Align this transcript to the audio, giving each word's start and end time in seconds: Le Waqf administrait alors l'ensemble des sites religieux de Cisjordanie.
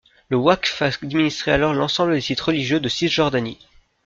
Le 0.29 0.37
Waqf 0.37 0.81
administrait 0.81 1.51
alors 1.51 1.75
l'ensemble 1.75 2.13
des 2.13 2.21
sites 2.21 2.41
religieux 2.41 2.79
de 2.79 2.89
Cisjordanie. 2.89 3.59